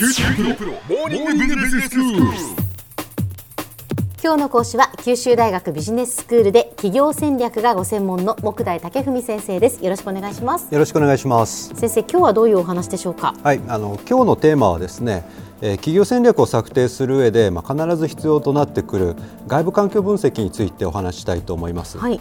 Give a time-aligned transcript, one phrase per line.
[0.00, 0.08] 今
[4.36, 9.84] 日の講師は九州大学ビジネススクールで企業戦略がご専門の木大武文先生です。
[9.84, 10.72] よろしくお願いします。
[10.72, 11.74] よろしくお願いします。
[11.74, 13.34] 先生今日はどういうお話でしょうか？
[13.42, 15.22] はい、あの今日のテーマはですね、
[15.60, 19.16] えー企業戦略を策定する上で、まあ、必ず必要となってくる
[19.48, 21.98] 外部環境分析についてお話ししたいと思います。
[21.98, 22.18] はい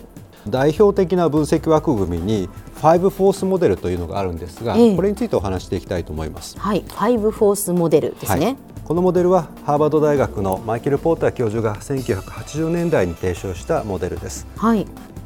[0.48, 4.96] 代表的な分析枠組みにファイブフォースモデルというのがあるんですが、ええ。
[4.96, 6.58] これについてお話していきたいと思います。
[6.58, 8.58] はいファイブフォースモデルですね、はい。
[8.86, 14.48] このモデルはハーバード大学のマイケル・ポーター教授が1980年代に提唱したモデルです。
[14.56, 14.86] はい。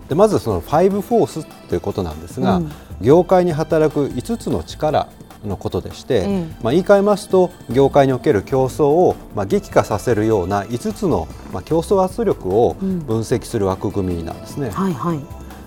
[0.10, 2.72] でまずそのファイブフォースということなんですが、うん。
[3.02, 5.10] 業界に働く5つの力
[5.46, 13.00] のことでして、ええまあ、言い換えますと業界における競争をまあ激化させるような5つのまあ競争圧力をうん。
[13.00, 14.70] 分析する枠組みなんですね。
[14.70, 15.20] はいはい。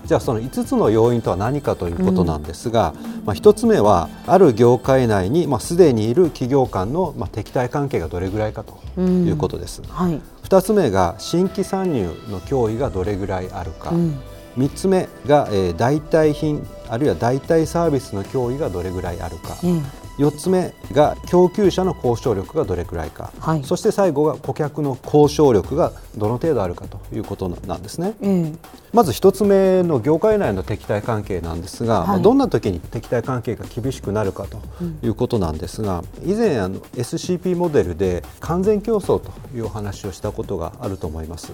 [0.05, 2.93] じゃあその5つの要因とは何かということなんですが、
[3.25, 9.81] まあ、1つ目はある業界内にまあすでにいる企業間のまあ敵対関係がどれぐらいかということです。
[9.87, 10.21] はい。
[10.43, 14.19] 2つ目が新規参入の脅威がどれぐらいあるか、うん
[14.57, 19.83] 3つ目が、えー代替品あるいは代替サービスの脅威がどれぐらいあるか、うん
[20.17, 23.63] 4つ目が供給者の交渉力がどれくらいか、はい。
[23.63, 28.15] そして最後が顧客の交渉力がどの程度あるかということなんですね。
[28.21, 28.53] ええ。
[28.93, 32.07] まず1つ目の業界内の敵対関係なんですが、はい。
[32.07, 34.59] まあどんな時に敵対関係が厳しくなるかと
[35.05, 41.51] いうことなんですが、以前あの SCP モデルで完全競争というお話をしたことがあると思います。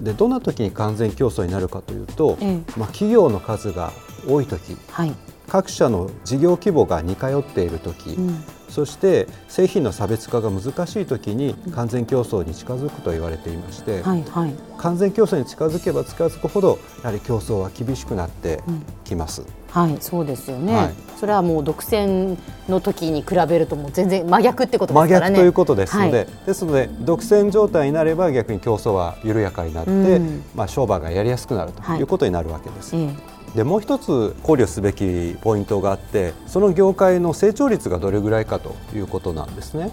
[0.00, 2.56] でどんな時に完全競争になるかというと、え。
[2.76, 3.92] まあ、企業の数が
[4.28, 5.14] 多い時はい
[5.48, 8.44] 各社の事業規模が似通っている時、うん。
[8.68, 14.54] そして製品の差別化が難しい時に完全競争に近づくと言われていまして、はいはい。
[14.78, 18.62] 完全競争に近づけば近づくほどやはり競争は厳しくなって
[19.04, 19.42] きます。
[19.68, 20.94] はいそうですよね、はい。
[21.18, 22.36] それはもう独占
[22.68, 25.36] の時に比べるともう全然真逆ってことで真すからね。
[25.36, 26.26] 逆ということですので、はい。
[26.46, 30.44] ですので独占状態になれば逆に競争は緩やかになって、うん。
[30.54, 32.00] まあ、商売がやりやすくなるとはい。
[32.00, 32.96] いうことになるわけです。
[32.96, 33.14] え
[33.54, 39.90] でもう一つ考慮すべきポイントがあってその業界の成長率がどれぐらいかということなんですね。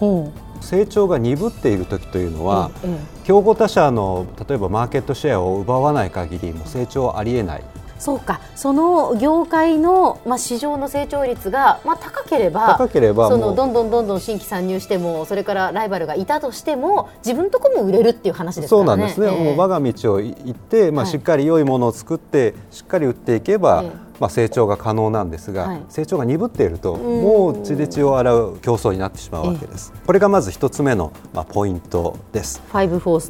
[0.60, 7.62] 成長が鈍っている時というのうは、ええ競合他社の例えばマーケットシェアを奪わない限りもう成長はありえない
[8.00, 8.40] そうか。
[8.56, 18.68] その業界の、まあ、市場の成長率が、まあ、高ければ高ければそのどんどんどんどん新規参入してもそれからライバルがいたとしても自分とこも売れるっていう話ですね。
[18.68, 19.44] そうなんですね、ええ。
[19.44, 21.12] もう我が道を行って、まあ、はい。
[21.12, 24.10] しっかり良いものを作ってしっかり売っていけば、ええ。
[24.20, 25.82] まあ、成長が可能なんですが、はい。
[25.88, 27.22] 成長が鈍っているとん。
[27.22, 32.62] もう血で血を洗う競争になってしまうわけです、これがまず一つ目の、まあ、ポイントです。
[32.70, 33.20] ファイブフォー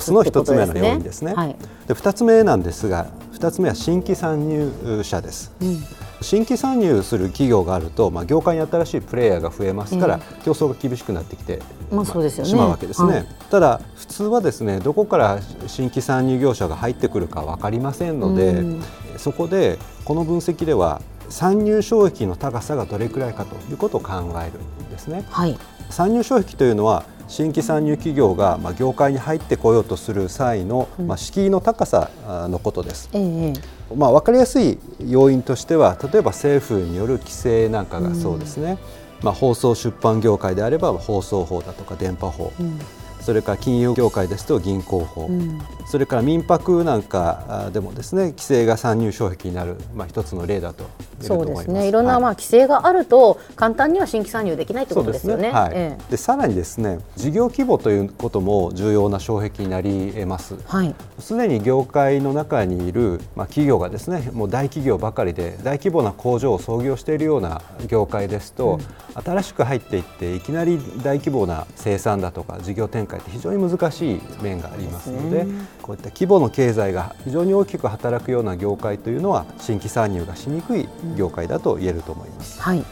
[0.00, 1.34] スの一つ一つ目の要因ですね。
[1.34, 1.56] はい。
[1.88, 3.06] で2つ目なんですが
[3.36, 5.52] 2つ目は新規参入者です。
[5.60, 5.82] うん。
[6.22, 11.60] 新規参入する企業があると、まあ、業界に新しいプレイヤーが増えますから、え競争が厳しくなってきて、
[11.90, 12.50] まあそうですよね。
[12.50, 13.26] しまうわけですね、はい。
[13.50, 18.82] ただ普通はですねどこから新規参入業者が入ってくるか分かりませんので、うん。
[19.18, 25.24] そこでこの分析では参入障壁の高さがどれくらいかということを考えるんですね。
[25.28, 25.58] はい。
[25.90, 33.08] 参入障壁というのは新規参入企業がまあ業界に入ってこようとする際のまあ敷居の高さあのことです。
[33.12, 33.52] ええ
[33.94, 38.78] まあ、分かりやすい要因としては例えば政府による規制なんかがそうですね、
[39.22, 42.80] まあ、放送出版業界であれば放送法だとか電波法、うん
[43.26, 45.60] それから金融業界ですと銀行法、うん。
[45.84, 50.84] それから民泊なんかでもですね規制が参入障壁になる、まあ、一つの例だと
[51.20, 51.44] そう。
[51.44, 51.88] ですね。
[51.88, 51.90] い。
[51.90, 55.50] ろんな、はいまあ、規制があると簡単には新規参入できないってそことですよね。
[55.50, 55.72] はい。
[55.74, 60.54] えでさらにですね事業規模ということも重要な障壁になり得ます。
[60.54, 60.94] えはい。
[61.18, 68.78] すでに業界の中にいる、まあ、企業がですねもう大企業ばかりで大規模な工場を創業しているような業界ですと、
[69.14, 75.66] 新しく入っていっていきなり大規模な生産だとか事業展開って非常に難しい面がありますのでね。
[75.82, 82.60] こういった規模の経済が非常に大きく働くような業界というのは新規参入がしにくい業界だと言えると思います。
[82.60, 82.84] はい。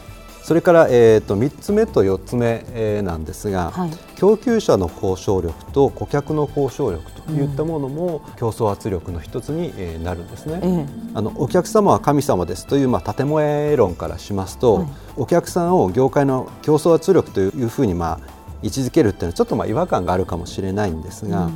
[0.45, 3.91] それから、えー、と3つ目と4つ目、えーなんですが、はい。
[4.15, 10.59] 供給者の交渉力と顧客の交渉力といったものも競争圧力の一つにえーなるんですね。
[10.61, 10.85] ええ。
[11.15, 14.87] あのお客様は神様ですという、まあ、建前論からしますと、はい。
[15.17, 21.49] お客さんを業界の競争圧力というふうに、まあ、位置づけるっていうのはちょっとまあ違和感があるかもしれないんですが、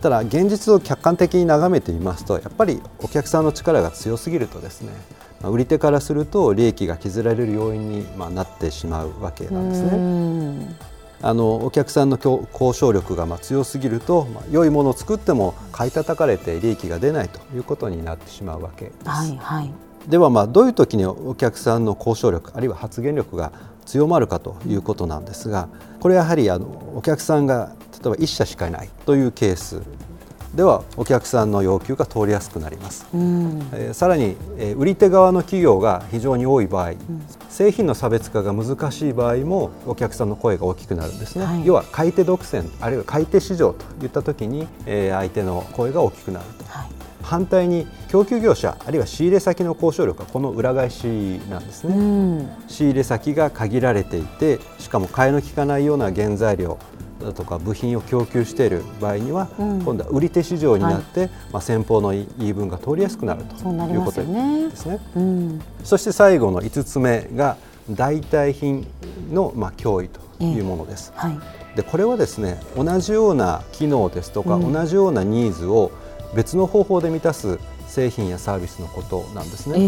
[0.00, 4.92] ただ現実を客観的に眺めてみますとやっぱりお客さんの力が強すぎるとですね
[5.40, 9.96] まあ売り手からすると利益が削られる要因にまあなってしまうわけなんですうね。
[9.96, 10.76] ん
[11.20, 19.08] あのお客さんの競交渉力がまあ強すぎると、まあ、良いものを作っても買い叩かれて利益が出ないということになってしまうわけです。
[19.08, 19.72] はいはい
[20.06, 23.52] ではまあどういう時にお客さんの交渉力あるいは発言力が
[23.88, 25.70] 強まるかということなんですが
[26.00, 29.80] これやはりあのお客さんが例えば1社しかいないというケース
[30.54, 36.98] ではお客さんの要求が通りやすくなります、うん、えー、さらに、えー、売り手側の企業が非常に多い場合、うん、
[37.48, 46.88] 製品の差別化が難しい場合もお客さんの声が大きくなるんですね、はい、要は買い手独占あるいは買い手市場といった時に、えー、相手の声が大きくなると、はい、
[47.22, 51.04] 反対に供給業者あるいは仕入れ先の交渉力はこの裏返し
[51.50, 56.78] なんですね、うん、仕入れ先が限られていてしかも替えの利かないような原材料
[57.20, 65.00] だとか部品を供給している場合には、うん、今度は売り手市場になって、はい、まあ、先方の言い分が通りやすくなるということですね。
[65.16, 67.56] うん、そして最後の5つ目が
[67.90, 68.86] 代替品
[69.32, 71.12] の、まあ、脅威というものです。
[71.16, 71.34] えーは
[71.74, 75.90] い、でこれはですね同じような機能ですとか、うん、同じようなニーズを
[76.34, 77.58] 別の方法で満たす
[77.98, 79.80] 製品やサービスのことなんですね、え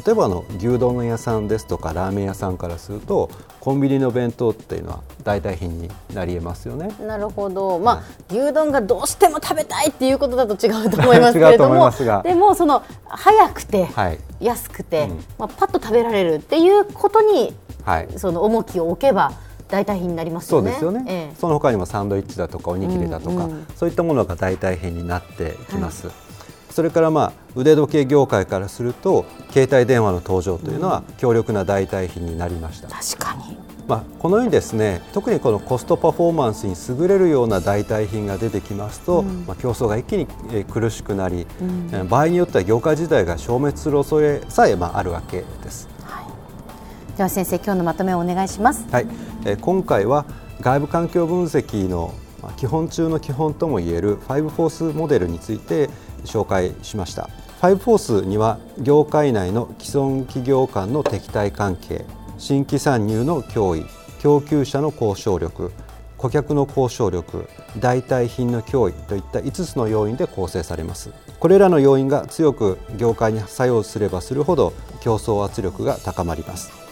[0.00, 3.28] ー、例えばあの牛丼屋さんですとかラーメン屋さんからすると
[3.60, 6.90] コンビニの弁当っていうのは代替品になりえますよね。
[6.98, 11.90] なるほど、まあ、はい、牛丼がどうしても食べたいっていうことだと違うと思いますけれども
[12.22, 17.52] でもその早くて、はい、安くて、うん、まあ、パッと食べられるっていうことに、
[17.84, 19.32] はい、その重きを置けば
[19.68, 20.70] 代替品になりますよね。
[20.70, 26.06] そうですよね、ええ、その他にもサンドイッチだとかおにぎりだとか、うんうん、そういったものが代替品になっていきます。
[26.06, 26.27] はい
[26.70, 32.88] それからまあ腕時計業界からすると携帯電話の登場というのは強力な代替品になりました。
[32.88, 40.26] 確かにまあ、このようにですね特にこのコストパフォーマンスに優れるような代替品が出てきますと、うん、まあ、競争が一気に
[40.66, 45.88] 苦しくなり、うん、場合によっては業界自体が消滅する恐れさえまああるわけです。
[46.02, 48.84] はい、では先生今日のまとめをお願いします。
[48.92, 49.06] はい、
[49.46, 50.26] え今回は
[50.60, 52.12] 外部環境分析の
[52.56, 55.88] 基本中の基本ともいえるファイブフォースモデルについて
[56.24, 57.30] 紹介しました。
[57.60, 62.04] ファイブフォースには業界内の既存企業間の敵対関係
[62.38, 63.84] 新規参入の脅威
[64.20, 65.72] 供給者の交渉力
[66.16, 67.48] 顧客の交渉力
[67.78, 71.10] 代替品の脅威といった5つの要因で構成されます。
[71.38, 76.87] これらの要因が強く業界に作用すればするほど競争圧力が高まります。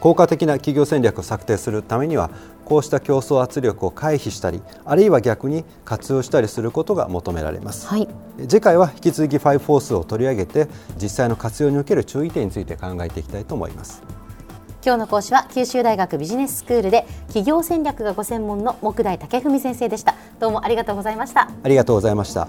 [0.00, 2.30] 効果的な企業戦略を策定するためには
[2.64, 8.08] こうした競争圧力を回避したりあるいは逆に活用したりすることが求められます、はい、
[8.48, 10.68] 次回は引き続きファイブフォースを取り上げて
[11.00, 14.02] 実際の活用における注意点について考えていきたいと思います。
[14.82, 20.14] 今日の講師は九州大学ビジネススクールで企業戦略がご専門の木大武文先生でした。
[20.38, 21.50] どうもありがとうございました。
[21.62, 22.48] ありがとうございました